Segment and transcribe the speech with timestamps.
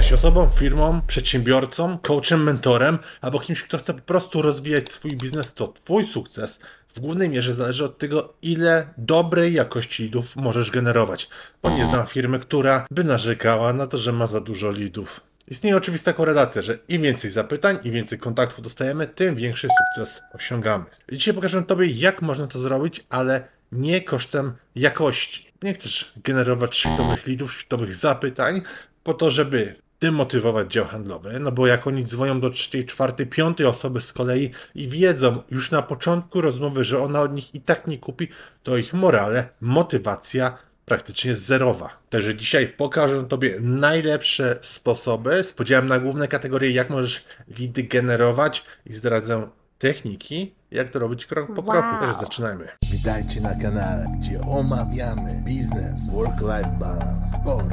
[0.00, 5.54] jesteś osobą, firmą, przedsiębiorcą, coachem, mentorem, albo kimś, kto chce po prostu rozwijać swój biznes,
[5.54, 11.28] to twój sukces w głównej mierze zależy od tego, ile dobrej jakości lidów możesz generować.
[11.62, 15.20] Bo nie znam firmy, która by narzekała na to, że ma za dużo lidów.
[15.48, 20.84] Istnieje oczywista korelacja, że im więcej zapytań, im więcej kontaktów dostajemy, tym większy sukces osiągamy.
[21.12, 25.52] Dzisiaj pokażę Tobie, jak można to zrobić, ale nie kosztem jakości.
[25.62, 28.62] Nie chcesz generować shitowych lidów, shitowych zapytań,
[29.02, 33.66] po to, żeby demotywować dział handlowy, no bo jak oni dzwonią do trzeciej, czwartej, piątej
[33.66, 37.86] osoby z kolei i wiedzą już na początku rozmowy, że ona od nich i tak
[37.86, 38.28] nie kupi,
[38.62, 41.88] to ich morale, motywacja praktycznie zerowa.
[42.10, 47.24] Także dzisiaj pokażę Tobie najlepsze sposoby z podziałem na główne kategorie, jak możesz
[47.58, 51.70] lidy generować i zdradzę techniki, jak to robić krok po Wow.
[51.70, 51.88] kroku.
[52.00, 52.68] Także zaczynajmy.
[52.92, 57.70] Witajcie na kanale, gdzie omawiamy biznes, work-life balance, sport,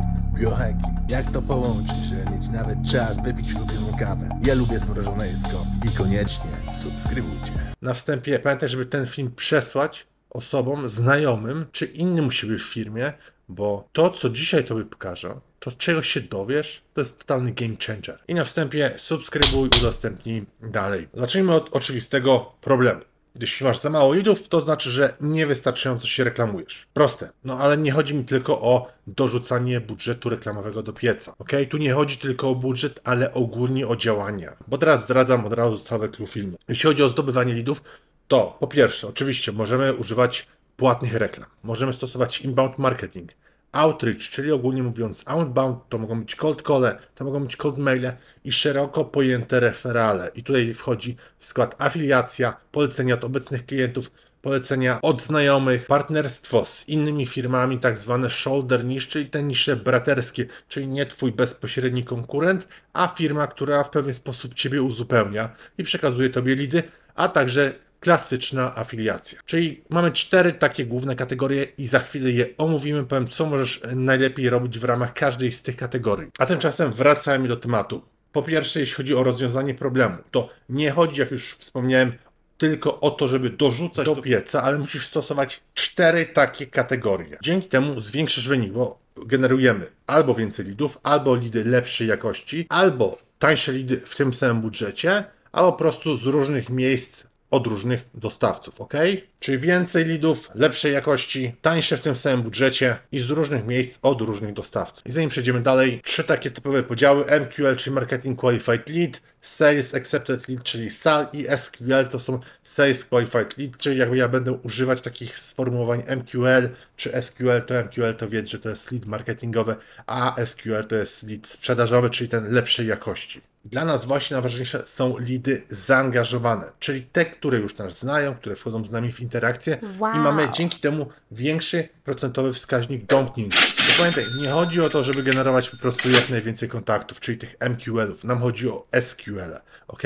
[1.09, 4.29] Jak to połączyć, żeby mieć nawet czas wypić ulubioną kawę.
[4.45, 6.51] Ja lubię zmrożone jedzko i koniecznie
[6.83, 7.51] subskrybujcie.
[7.81, 13.13] Na wstępie pamiętaj, żeby ten film przesłać osobom, znajomym czy innym u siebie w firmie,
[13.49, 18.19] bo to, co dzisiaj Tobie pokażę, to czego się dowiesz, to jest totalny game changer.
[18.27, 21.07] I na wstępie subskrybuj, udostępnij dalej.
[21.13, 23.01] Zacznijmy od oczywistego problemu.
[23.41, 26.87] Jeśli masz za mało lidów, to znaczy, że niewystarczająco się reklamujesz.
[26.93, 27.29] Proste.
[27.43, 31.33] No ale nie chodzi mi tylko o dorzucanie budżetu reklamowego do pieca.
[31.39, 31.51] Ok?
[31.69, 34.57] Tu nie chodzi tylko o budżet, ale ogólnie o działania.
[34.67, 36.57] Bo teraz zdradzam od razu cały clue filmu.
[36.67, 37.81] Jeśli chodzi o zdobywanie lidów,
[38.27, 41.49] to po pierwsze, oczywiście możemy używać płatnych reklam.
[41.63, 43.31] Możemy stosować inbound marketing.
[43.71, 48.11] Outreach, czyli ogólnie mówiąc outbound, to mogą być cold call, to mogą być cold maile
[48.43, 50.31] i szeroko pojęte referale.
[50.35, 56.89] I tutaj wchodzi w skład afiliacja, polecenia od obecnych klientów, polecenia od znajomych, partnerstwo z
[56.89, 62.67] innymi firmami, tak zwane shoulder niche, czyli te nisze braterskie, czyli nie twój bezpośredni konkurent,
[62.93, 66.83] a firma, która w pewien sposób ciebie uzupełnia i przekazuje tobie lidy,
[67.15, 69.39] a także klasyczna afiliacja.
[69.45, 74.49] Czyli mamy cztery takie główne kategorie i za chwilę je omówimy, powiem co możesz najlepiej
[74.49, 76.31] robić w ramach każdej z tych kategorii.
[76.39, 78.01] A tymczasem wracajmy do tematu.
[78.31, 82.13] Po pierwsze, jeśli chodzi o rozwiązanie problemu, to nie chodzi, jak już wspomniałem,
[82.57, 87.37] tylko o to, żeby dorzucać do pieca, ale musisz stosować cztery takie kategorie.
[87.43, 93.73] Dzięki temu zwiększysz wynik, bo generujemy albo więcej lidów, albo lidy lepszej jakości, albo tańsze
[93.73, 98.93] lidy w tym samym budżecie, albo po prostu z różnych miejsc od różnych dostawców, ok?
[99.39, 104.21] Czyli więcej lidów, lepszej jakości, tańsze w tym samym budżecie i z różnych miejsc od
[104.21, 105.05] różnych dostawców.
[105.05, 110.47] I zanim przejdziemy dalej, trzy takie typowe podziały: MQL, czyli Marketing Qualified Lead, Sales Accepted
[110.47, 115.01] Lead, czyli SAL i SQL to są Sales Qualified Lead, czyli jakby ja będę używać
[115.01, 119.75] takich sformułowań MQL czy SQL, to MQL to wiedz, że to jest lead marketingowy,
[120.07, 123.41] a SQL to jest lead sprzedażowy, czyli ten lepszej jakości.
[123.71, 128.85] Dla nas właśnie najważniejsze są lidy zaangażowane, czyli te, które już nas znają, które wchodzą
[128.85, 130.15] z nami w interakcję Wow.
[130.15, 133.75] i mamy dzięki temu większy procentowy wskaźnik domknięć.
[133.97, 138.23] Pamiętaj, nie chodzi o to, żeby generować po prostu jak najwięcej kontaktów, czyli tych MQL-ów.
[138.23, 139.53] Nam chodzi o SQL,
[139.87, 140.03] ok?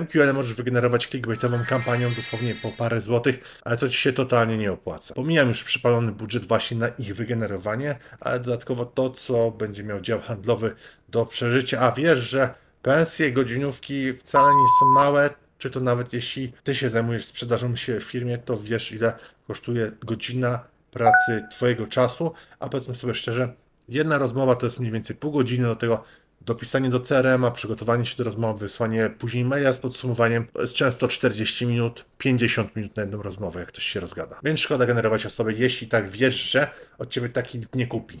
[0.00, 4.72] MQL możesz wygenerować clickbaitową kampanią dosłownie po parę złotych, ale to ci się totalnie nie
[4.72, 5.14] opłaca.
[5.14, 10.20] Pomijam już przypalony budżet właśnie na ich wygenerowanie, ale dodatkowo to, co będzie miał dział
[10.20, 10.74] handlowy
[11.08, 11.80] do przeżycia.
[11.80, 16.88] A wiesz, że pensje godzinówki wcale nie są małe, czy to nawet jeśli ty się
[16.88, 19.12] zajmujesz sprzedażą się w firmie, to wiesz ile
[19.46, 23.54] kosztuje godzina pracy twojego czasu, a powiedzmy sobie szczerze,
[23.88, 26.04] jedna rozmowa to jest mniej więcej pół godziny do tego
[26.40, 31.08] dopisanie do CRM-a, przygotowanie się do rozmowy, wysłanie później maila z podsumowaniem, to jest często
[31.08, 34.40] 40 minut, 50 minut na jedną rozmowę, jak ktoś się rozgada.
[34.44, 38.20] Więc szkoda generować osoby, jeśli tak wiesz, że od ciebie taki nie kupi.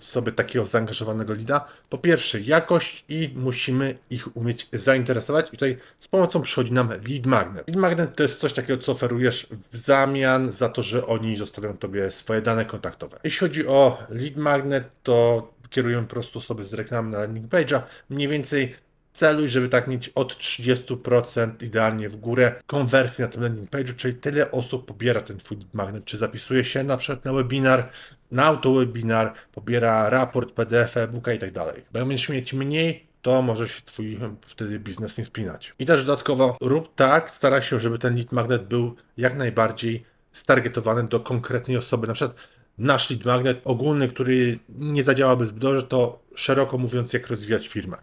[0.00, 1.64] sobie takiego zaangażowanego lida?
[1.90, 7.26] Po pierwsze jakość i musimy ich umieć zainteresować i tutaj z pomocą przychodzi nam lead
[7.26, 7.68] magnet.
[7.68, 11.76] Lead magnet to jest coś takiego, co oferujesz w zamian za to, że oni zostawią
[11.76, 13.20] Tobie swoje dane kontaktowe.
[13.24, 17.82] Jeśli chodzi o lead magnet, to kierujemy po prostu osoby z reklam na landing page'a.
[18.10, 18.74] Mniej więcej
[19.14, 24.14] celuj, żeby tak mieć od 30% idealnie w górę konwersji na tym landing page'u, czyli
[24.14, 27.88] tyle osób pobiera ten twój magnet, czy zapisuje się na przykład na webinar,
[28.30, 31.82] na autowebinar, pobiera raport, PDF, e-booka i tak dalej.
[31.92, 35.74] Bo jak będziesz mieć mniej, to może się twój wtedy biznes nie spinać.
[35.78, 41.08] I też dodatkowo rób tak, staraj się, żeby ten lead magnet był jak najbardziej stargetowany
[41.08, 42.06] do konkretnej osoby.
[42.06, 42.36] Na przykład
[42.78, 47.96] nasz lead magnet ogólny, który nie zadziałałby zbyt dobrze, to szeroko mówiąc, jak rozwijać firmę.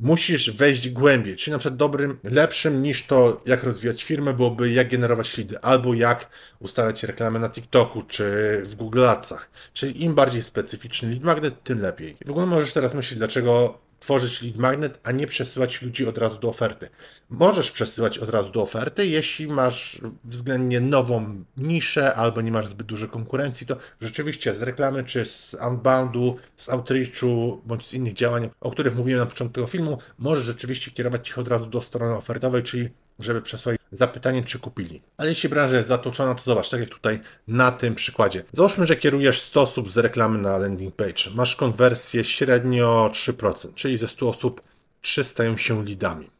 [0.00, 4.88] Musisz wejść głębiej, czyli na przykład dobrym, lepszym niż to, jak rozwijać firmę, byłoby jak
[4.88, 9.50] generować leady, albo jak ustalać reklamę na TikToku czy w Google Adsach.
[9.72, 12.16] Czyli im bardziej specyficzny lead magnet, tym lepiej.
[12.20, 16.18] I w ogóle możesz teraz myśleć, dlaczego tworzyć lead magnet, a nie przesyłać ludzi od
[16.18, 16.88] razu do oferty.
[17.30, 22.86] Możesz przesyłać od razu do oferty, jeśli masz względnie nową niszę albo nie masz zbyt
[22.86, 28.50] dużej konkurencji, to rzeczywiście z reklamy czy z outboundu, z outreachu bądź z innych działań,
[28.60, 32.14] o których mówiłem na początku tego filmu, możesz rzeczywiście kierować ich od razu do strony
[32.14, 35.02] ofertowej, czyli żeby przesłać zapytanie, czy kupili.
[35.16, 38.44] Ale jeśli branża jest zatoczona, to zobacz, tak jak tutaj na tym przykładzie.
[38.52, 41.30] Załóżmy, że kierujesz 100 osób z reklamy na landing page.
[41.34, 44.60] Masz konwersję średnio 3%, czyli ze 100 osób
[45.00, 46.30] 3 stają się lidami.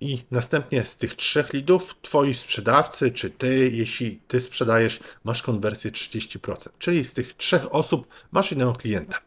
[0.00, 5.90] I następnie z tych trzech lidów twoi sprzedawcy, czy ty, jeśli ty sprzedajesz, masz konwersję
[5.90, 6.68] 30%.
[6.78, 9.18] Czyli z tych trzech osób masz jednego klienta.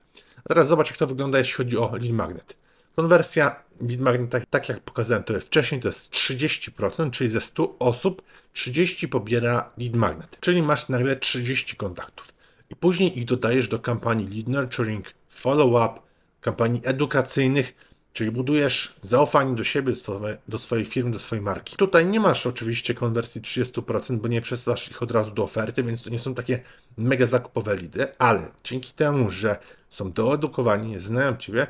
[0.45, 2.55] A teraz zobacz, jak to wygląda, jeśli chodzi o lead magnet.
[2.95, 8.21] Konwersja lead magneta, tak jak pokazałem to wcześniej, to jest 30%, czyli ze 100 osób
[8.53, 12.27] 30 pobiera lead magnet, czyli masz nagle 30 kontaktów.
[12.69, 16.01] I później ich dodajesz do kampanii lead nurturing, follow-up,
[16.41, 17.73] kampanii edukacyjnych,
[18.13, 19.93] czyli budujesz zaufanie do siebie,
[20.47, 21.75] do swojej firmy, do swojej marki.
[21.75, 26.01] Tutaj nie masz oczywiście konwersji 30%, bo nie przesyłasz ich od razu do oferty, więc
[26.01, 26.59] to nie są takie
[26.97, 29.57] mega zakupowe lidy, ale dzięki temu, że
[29.89, 31.67] są doedukowani, znają Ciebie,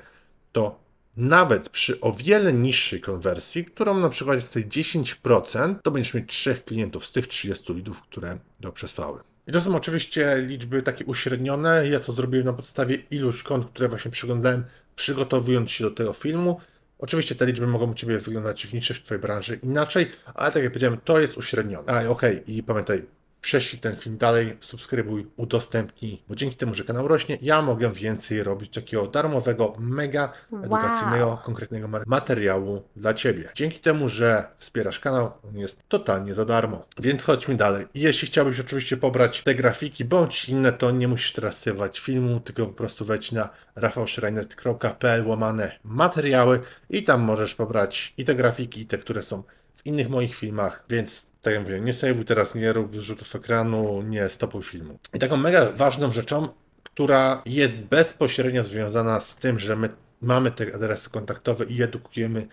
[0.51, 0.86] to
[1.17, 6.29] nawet przy o wiele niższej konwersji, którą na przykład jest tutaj 10%, to będziesz mieć
[6.29, 9.19] trzech klientów z tych 30 lidów, które do przesłały.
[9.47, 11.87] I to są oczywiście liczby takie uśrednione.
[11.87, 14.63] Ja to zrobiłem na podstawie iluś kont, które właśnie przyglądałem,
[14.95, 16.59] przygotowując się do tego filmu.
[16.99, 20.63] Oczywiście te liczby mogą u Ciebie wyglądać w niższej w Twojej branży inaczej, ale tak
[20.63, 21.93] jak powiedziałem, to jest uśrednione.
[21.93, 22.43] A, okej, okay.
[22.47, 23.05] i pamiętaj,
[23.47, 28.43] prześlij ten film dalej, subskrybuj, udostępnij, bo dzięki temu, że kanał rośnie, ja mogę więcej
[28.43, 30.33] robić takiego darmowego, mega
[30.63, 31.37] edukacyjnego, wow.
[31.37, 33.49] konkretnego materiału dla Ciebie.
[33.55, 36.85] Dzięki temu, że wspierasz kanał, on jest totalnie za darmo.
[36.99, 37.85] Więc chodźmy dalej.
[37.93, 42.39] I jeśli chciałbyś oczywiście pobrać te grafiki bądź inne, to nie musisz teraz sywać filmu,
[42.39, 46.59] tylko po prostu wejdź na rafałschreiner.pl łamane materiały
[46.89, 49.43] i tam możesz pobrać i te grafiki, i te, które są
[49.75, 54.29] w innych moich filmach, więc tak jak mówię, nie teraz, nie rób rzutów ekranu, nie
[54.29, 54.99] stopuj filmu.
[55.13, 56.47] I taką mega ważną rzeczą,
[56.83, 59.89] która jest bezpośrednio związana z tym, że my
[60.21, 62.47] mamy te adresy kontaktowe i edukujemy,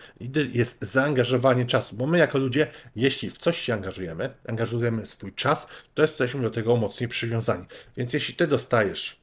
[0.53, 5.67] jest zaangażowanie czasu, bo my jako ludzie, jeśli w coś się angażujemy, angażujemy swój czas,
[5.93, 7.65] to jesteśmy do tego mocniej przywiązani.
[7.97, 9.19] Więc jeśli ty dostajesz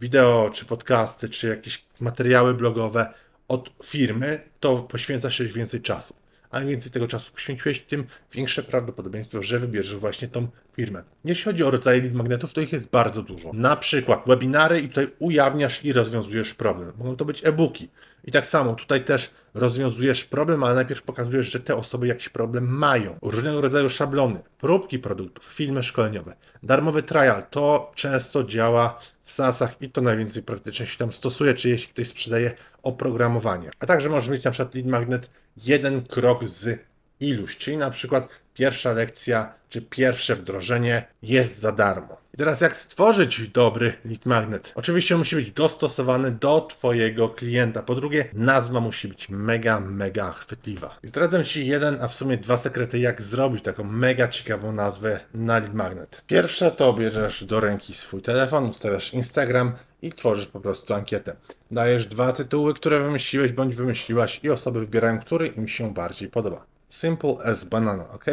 [0.00, 3.14] wideo, czy podcasty, czy jakieś materiały blogowe
[3.48, 6.21] od firmy, to poświęcasz się więcej czasu
[6.52, 11.02] a im więcej tego czasu poświęciłeś, tym większe prawdopodobieństwo, że wybierzesz właśnie tą firmę.
[11.24, 13.50] Jeśli chodzi o rodzaje lead magnetów, to ich jest bardzo dużo.
[13.52, 16.92] Na przykład webinary i tutaj ujawniasz i rozwiązujesz problem.
[16.98, 17.88] Mogą to być e-booki.
[18.24, 22.68] I tak samo tutaj też rozwiązujesz problem, ale najpierw pokazujesz, że te osoby jakiś problem
[22.68, 23.18] mają.
[23.22, 26.34] Różnego rodzaju szablony, próbki produktów, filmy szkoleniowe.
[26.62, 31.68] Darmowy trial to często działa w SaaSach i to najwięcej praktycznie się tam stosuje, czy
[31.68, 32.52] jeśli ktoś sprzedaje
[32.82, 33.70] oprogramowanie.
[33.78, 38.28] A także możesz mieć na przykład lead magnet jeden krok z iluś, czyli na przykład
[38.54, 42.22] pierwsza lekcja czy pierwsze wdrożenie jest za darmo.
[42.34, 44.72] I teraz jak stworzyć dobry lead magnet?
[44.74, 47.82] Oczywiście musi być dostosowany do Twojego klienta.
[47.82, 50.98] Po drugie, nazwa musi być mega, mega chwytliwa.
[51.02, 55.20] I zdradzę Ci jeden, a w sumie dwa sekrety, jak zrobić taką mega ciekawą nazwę
[55.34, 56.22] na lead magnet.
[56.26, 61.36] Pierwsze to bierzesz do ręki swój telefon, ustawiasz Instagram i tworzysz po prostu ankietę.
[61.70, 66.71] Dajesz dwa tytuły, które wymyśliłeś bądź wymyśliłaś i osoby wybierają, który im się bardziej podoba.
[66.92, 68.24] Simple as banana, ok?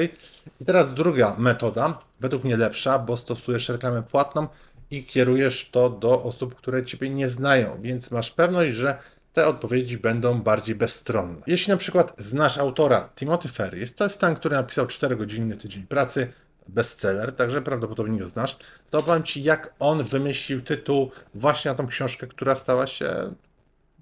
[0.61, 4.47] I teraz druga metoda, według mnie lepsza, bo stosujesz reklamę płatną
[4.91, 8.97] i kierujesz to do osób, które Ciebie nie znają, więc masz pewność, że
[9.33, 11.41] te odpowiedzi będą bardziej bezstronne.
[11.47, 16.33] Jeśli na przykład znasz autora Timothy Ferris, to jest ten, który napisał 4-godzinny tydzień pracy,
[16.67, 18.57] bestseller, także prawdopodobnie go znasz,
[18.89, 23.33] to powiem Ci, jak on wymyślił tytuł właśnie na tą książkę, która stała się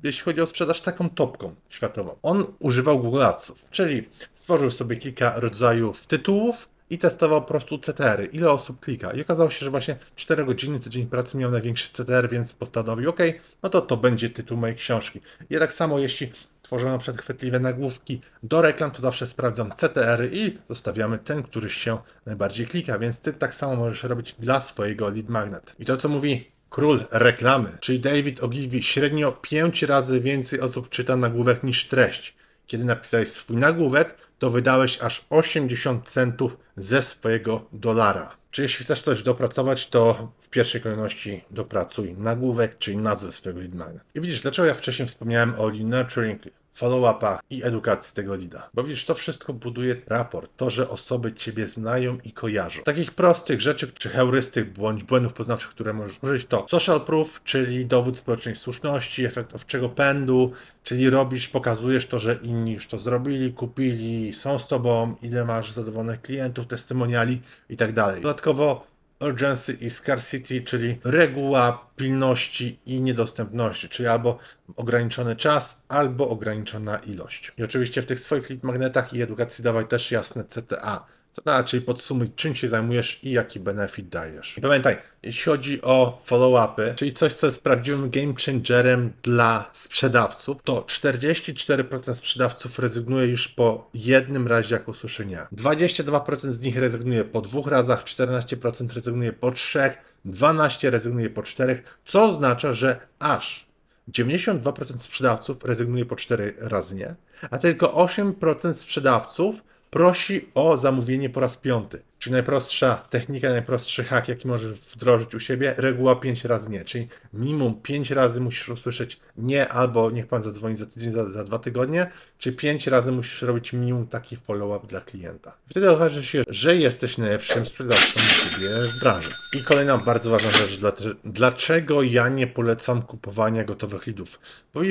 [0.04, 2.16] jeśli chodzi o sprzedaż, taką topką światową.
[2.22, 8.26] On używał Google Adsów, czyli stworzył sobie kilka rodzajów tytułów i testował po prostu CTR-y,
[8.26, 9.12] ile osób klika.
[9.12, 13.20] I okazało się, że właśnie 4 godziny tydzień pracy miał największy CTR, więc postanowił, ok,
[13.64, 15.22] no to to będzie tytuł mojej książki.
[15.50, 20.30] I tak samo, jeśli tworzę na przykład chwytliwe nagłówki do reklam, to zawsze sprawdzam CTR-y
[20.34, 25.10] i zostawiamy ten, który się najbardziej klika, więc ty tak samo możesz robić dla swojego
[25.10, 25.76] lead magnet.
[25.80, 31.16] I to, co mówi król reklamy, czyli David Ogilvy, średnio 5 razy więcej osób czyta
[31.16, 32.36] nagłówek niż treść.
[32.68, 38.38] Kiedy napisałeś swój nagłówek, to wydałeś aż 80 centów ze swojego dolara.
[38.52, 43.74] Czy jeśli chcesz coś dopracować, to w pierwszej kolejności dopracuj nagłówek, czyli nazwę swojego lead
[43.74, 44.04] magnet.
[44.16, 46.42] I widzisz, dlaczego ja wcześniej wspomniałem o lead nurturing,
[46.78, 48.70] follow-upach i edukacji tego lida.
[48.74, 52.82] Bo widzisz, to wszystko buduje raport, to, że osoby Ciebie znają i kojarzą.
[52.84, 57.86] Takich prostych rzeczy, czy heurystyk, bądź błędów poznawczych, które możesz użyć, to social proof, czyli
[57.86, 60.52] dowód społecznej słuszności, efekt owczego pędu,
[60.84, 65.72] czyli robisz, pokazujesz to, że inni już to zrobili, kupili, są z Tobą, ile masz
[65.72, 68.22] zadowolonych klientów, testymoniali i tak dalej.
[68.22, 68.88] Dodatkowo
[69.20, 74.40] urgency i scarcity, czyli reguła pilności i niedostępności, czyli albo
[74.76, 77.54] ograniczony czas, albo ograniczona ilość.
[77.58, 81.06] I oczywiście w tych swoich lead magnetach i edukacji dawaj też jasne CTA.
[81.44, 84.58] Znaczy, czyli podsumuj, czym się zajmujesz i jaki benefit dajesz.
[84.58, 90.58] I pamiętaj, jeśli chodzi o follow-upy, czyli coś, co jest prawdziwym game changerem dla sprzedawców,
[90.64, 95.48] to 44% sprzedawców rezygnuje już po jednym razie, jak usłyszy nie.
[95.56, 102.00] 22% z nich rezygnuje po dwóch razach, 14% rezygnuje po trzech, 12% rezygnuje po czterech,
[102.06, 103.68] co oznacza, że aż
[104.12, 107.16] 92% sprzedawców rezygnuje po 4 razy nie,
[107.52, 112.02] a tylko 8% sprzedawców prosi o zamówienie po raz piąty.
[112.20, 116.86] Czyli najprostsza technika, najprostszy hack, jaki możesz wdrożyć u siebie, reguła 5 razy nie.
[116.86, 121.44] Czyli minimum 5 razy musisz usłyszeć nie, albo niech pan zadzwoni za tydzień, za, za
[121.44, 125.58] dwa tygodnie, czy 5 razy musisz robić minimum taki follow-up dla klienta.
[125.70, 129.34] Wtedy okaże się, że jesteś najlepszym sprzedawcą u siebie w branży.
[129.54, 130.80] I kolejna bardzo ważna rzecz,
[131.24, 134.40] dlaczego ja nie polecam kupowania gotowych lidów?
[134.74, 134.82] Bo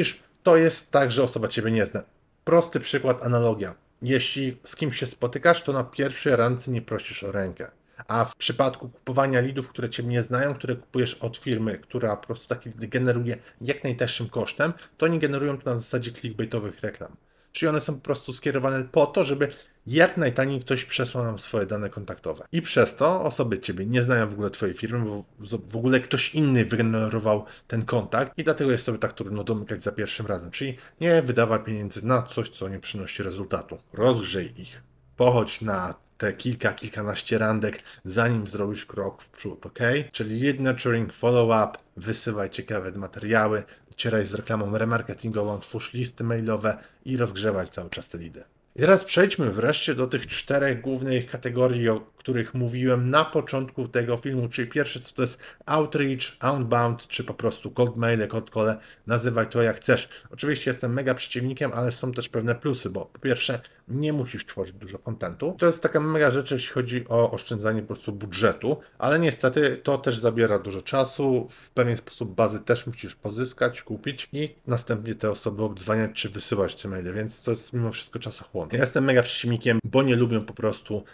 [0.43, 2.03] to jest tak, że osoba ciebie nie zna.
[2.45, 7.33] Prosty przykład, analogia jeśli z kimś się spotykasz, to na pierwszej randce nie prosisz o
[7.33, 7.71] rękę.
[8.09, 12.26] A w przypadku kupowania lidów, które Cię nie znają, które kupujesz od firmy, która po
[12.26, 17.17] prostu taki generuje jak najtańszym kosztem, to oni generują to na zasadzie clickbaitowych reklam.
[17.53, 19.53] Czyli one są po prostu skierowane po to, żeby
[19.87, 22.45] jak najtaniej ktoś przesłał nam swoje dane kontaktowe.
[22.52, 25.25] I przez to osoby Ciebie nie znają w ogóle Twojej firmy, bo
[25.69, 29.93] w ogóle ktoś inny wygenerował ten kontakt i dlatego jest sobie tak trudno domykać za
[29.93, 30.50] pierwszym razem.
[30.50, 33.78] Czyli nie wydawaj pieniędzy na coś, co nie przynosi rezultatu.
[33.93, 34.83] Rozgrzej ich.
[35.16, 39.78] Pochodź na te kilka, kilkanaście randek, zanim zrobisz krok w przód, ok?
[40.12, 47.16] Czyli lead nurturing, follow-up, wysyłaj ciekawe materiały, docieraj z reklamą remarketingową, twórz listy mailowe i
[47.16, 48.45] rozgrzewaj cały czas te lidy.
[48.76, 54.16] I teraz przejdźmy wreszcie do tych czterech głównych kategorii, o których mówiłem na początku tego
[54.16, 58.76] filmu, czyli pierwsze co to jest outreach, outbound, czy po prostu cold mail, cold call,
[59.06, 60.09] nazywaj to jak chcesz.
[60.30, 64.76] Oczywiście jestem mega przeciwnikiem, ale są też pewne plusy, bo po pierwsze nie musisz tworzyć
[64.76, 65.55] dużo kontentu.
[65.59, 69.99] To jest taka mega rzecz, jeśli chodzi o oszczędzanie po prostu budżetu, ale niestety to
[69.99, 75.31] też zabiera dużo czasu, w pewien sposób bazy też musisz pozyskać, kupić i następnie te
[75.31, 78.71] osoby obdzwaniać czy wysyłać te maile, więc to jest mimo wszystko czasochłonne.
[78.73, 81.05] Ja jestem mega przeciwnikiem, bo nie lubię po prostu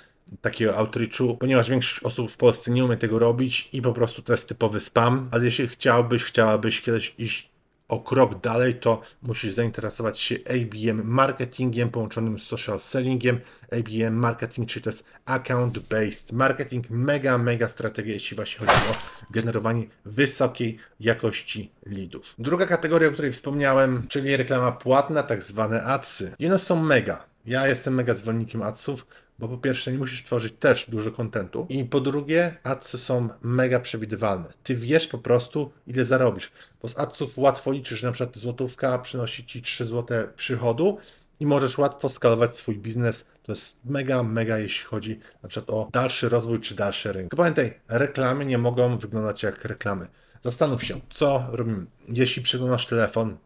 [0.40, 4.32] takiego outreachu, ponieważ większość osób w Polsce nie umie tego robić i po prostu to
[4.32, 7.51] jest typowy spam, ale jeśli chciałbyś, chciałabyś kiedyś iść
[7.92, 13.40] o krok dalej, to musisz zainteresować się ABM marketingiem połączonym z social sellingiem.
[13.72, 18.94] ABM marketing, czyli to jest account based marketing, mega, mega strategia, jeśli właśnie chodzi o
[19.30, 22.34] generowanie wysokiej jakości leadów.
[22.38, 26.32] Druga kategoria, o której wspomniałem, czyli reklama płatna, tak zwane adsy.
[26.38, 27.24] I one są mega.
[27.46, 29.06] Ja jestem mega zwolennikiem adsów,
[29.42, 33.80] bo po pierwsze nie musisz tworzyć też dużo kontentu i po drugie adsy są mega
[33.80, 34.52] przewidywalne.
[34.62, 38.98] Ty wiesz po prostu ile zarobisz, bo z adsów łatwo liczysz, że na przykład złotówka
[38.98, 40.98] przynosi Ci 3 złote przychodu
[41.40, 43.24] i możesz łatwo skalować swój biznes.
[43.42, 47.34] To jest mega, mega jeśli chodzi na przykład o dalszy rozwój czy dalszy rynek.
[47.36, 50.06] Pamiętaj, reklamy nie mogą wyglądać jak reklamy.
[50.42, 51.86] Zastanów się, co robimy.
[52.08, 53.36] Jeśli przeglądasz telefon,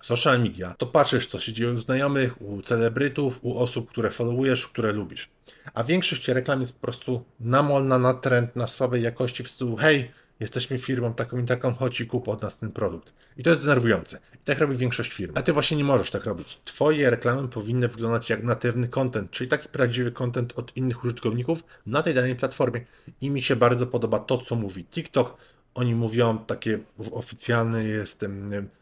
[0.00, 4.68] social media, to patrzysz, co się dzieje u znajomych, u celebrytów, u osób, które followujesz,
[4.68, 5.28] które lubisz.
[5.74, 10.10] A większość reklam jest po prostu namolna na trend, na słabej jakości w stylu hej,
[10.40, 13.12] jesteśmy firmą taką i taką, chodź i kup od nas ten produkt.
[13.36, 14.18] I to jest denerwujące.
[14.34, 15.32] I tak robi większość firm.
[15.36, 16.60] A ty właśnie nie możesz tak robić.
[16.64, 22.02] Twoje reklamy powinny wyglądać jak natywny content, czyli taki prawdziwy content od innych użytkowników na
[22.02, 22.84] tej danej platformie.
[23.20, 25.36] I mi się bardzo podoba to, co mówi TikTok,
[25.74, 26.78] oni mówią, takie
[27.12, 28.24] oficjalne jest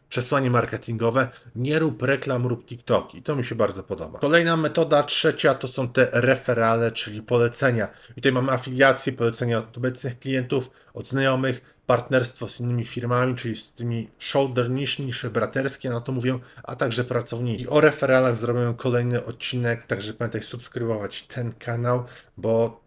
[0.09, 3.17] przesłanie marketingowe, nie rób reklam, rób TikToki.
[3.17, 4.19] I to mi się bardzo podoba.
[4.19, 7.87] Kolejna metoda, trzecia, to są te referale, czyli polecenia.
[8.11, 13.55] I tutaj mamy afiliacje, polecenia od obecnych klientów, od znajomych, partnerstwo z innymi firmami, czyli
[13.55, 17.69] z tymi shoulder niche, nisze braterskie, na to mówię, a także pracownicy.
[17.69, 22.05] O referalach zrobię kolejny odcinek, także pamiętaj subskrybować ten kanał,
[22.37, 22.81] bo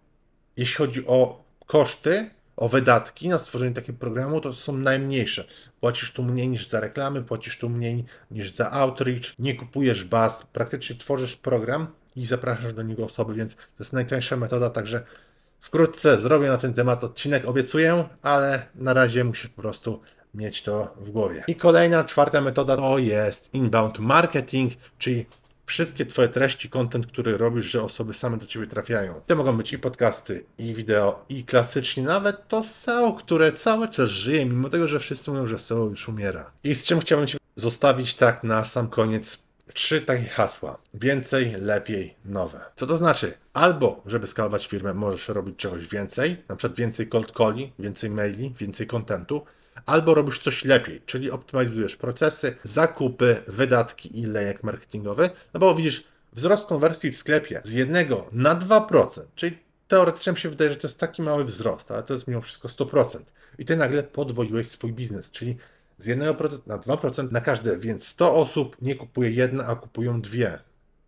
[0.57, 5.45] jeśli chodzi o koszty, o wydatki na stworzenie takiego programu, to są najmniejsze.
[5.81, 10.47] Płacisz tu mniej niż za reklamy, płacisz tu mniej niż za outreach, nie kupujesz baz,
[10.53, 15.03] praktycznie tworzysz program i zapraszasz do niego osoby, więc to jest najtańsza metoda, także
[15.61, 20.01] wkrótce zrobię na ten temat odcinek, obiecuję, ale na razie musisz po prostu
[20.35, 21.45] mieć to w głowie.
[21.47, 25.27] I kolejna, czwarta metoda to jest inbound marketing, czyli
[25.67, 29.21] wszystkie Twoje treści, content, który robisz, że osoby same do Ciebie trafiają.
[29.27, 34.11] To mogą być i podcasty, i wideo, i klasycznie, nawet to SEO, które cały czas
[34.11, 36.51] żyje, mimo tego, że wszyscy mówią, że SEO już umiera.
[36.65, 40.79] I z czym chciałbym Cię zostawić tak na sam koniec trzy takie hasła.
[40.95, 42.61] Więcej, lepiej, nowe.
[42.77, 43.35] Co to znaczy?
[43.53, 48.55] Albo, żeby skalować firmę, możesz robić czegoś więcej, na przykład więcej cold calli, więcej maili,
[48.59, 49.45] więcej kontentu,
[49.87, 56.05] albo robisz coś lepiej, czyli optymalizujesz procesy, zakupy, wydatki i lejek marketingowy, no bo widzisz,
[56.33, 60.99] wzrost konwersji w sklepie z 1 na 2%, czyli teoretycznie się wydaje, że to jest
[60.99, 63.19] taki mały wzrost, ale to jest mimo wszystko 100%.
[63.59, 65.57] I ty nagle podwoiłeś swój biznes, czyli
[65.99, 70.59] z 1% na 2% na każde, więc 100 osób nie kupuje jedna, a kupują dwie.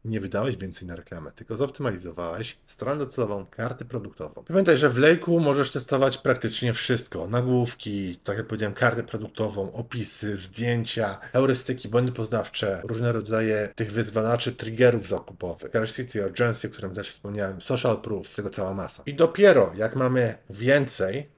[0.06, 4.44] Nie wydałeś więcej na reklamę, tylko zoptymalizowałeś stronę docelową, kartę produktową.
[4.44, 7.26] Pamiętaj, że w Lejku możesz testować praktycznie wszystko.
[7.28, 14.52] Nagłówki, tak jak powiedziałem, kartę produktową, opisy, zdjęcia, heurystyki, błędy poznawcze, różne rodzaje tych wyzwalaczy,
[14.52, 19.02] triggerów zakupowych, scarcity, urgency, o którym też wspomniałem, social proof, tego cała masa.
[19.06, 21.28] I dopiero jak mamy więcej,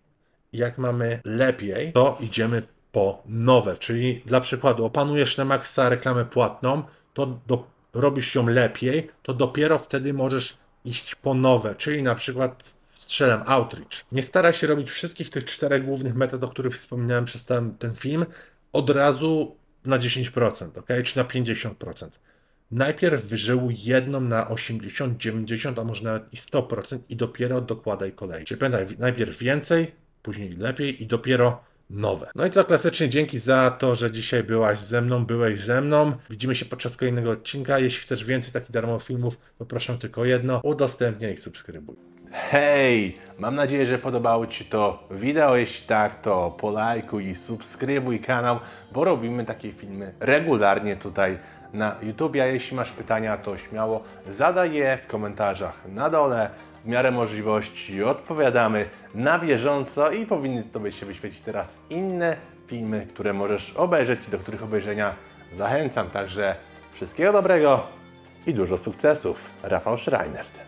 [0.53, 6.83] jak mamy lepiej, to idziemy po nowe, czyli dla przykładu opanujesz na maksa reklamę płatną,
[7.15, 7.67] to do,
[7.99, 12.63] robisz ją lepiej, to dopiero wtedy możesz iść po nowe, czyli na przykład
[12.99, 14.05] strzelam outreach.
[14.13, 17.95] Nie staraj się robić wszystkich tych czterech głównych metod, o których wspominałem przez ten, ten
[17.95, 18.27] film,
[18.73, 20.89] od razu na 10%, ok?
[21.05, 22.09] czy na 50%.
[22.71, 28.45] Najpierw wyżył jedną na 80, 90, a może nawet i 100% i dopiero dokładaj kolej.
[28.45, 32.31] Czyli pamiętaj, najpierw więcej, później lepiej i dopiero nowe.
[32.35, 36.13] No i co klasycznie, dzięki za to, że dzisiaj byłaś ze mną, byłeś ze mną.
[36.31, 37.79] Widzimy się podczas kolejnego odcinka.
[37.79, 41.97] Jeśli chcesz więcej takich darmowych filmów, to proszę tylko jedno, udostępniaj i subskrybuj.
[42.33, 43.19] Hej!
[43.39, 45.57] Mam nadzieję, że podobało Ci to wideo.
[45.57, 48.59] Jeśli tak, to polajkuj i subskrybuj kanał,
[48.93, 51.39] bo robimy takie filmy regularnie tutaj
[51.73, 52.37] na YouTube.
[52.43, 56.51] A jeśli masz pytania, to śmiało zadaj je w komentarzach na dole.
[56.89, 63.71] Miarę możliwości odpowiadamy na bieżąco i powinny Tobie się wyświecić teraz inne filmy, które możesz
[63.77, 65.15] obejrzeć i do których obejrzenia
[65.57, 66.11] zachęcam.
[66.11, 66.57] Także
[66.93, 67.87] wszystkiego dobrego
[68.47, 69.51] i dużo sukcesów.
[69.63, 70.68] Rafał Schreinert.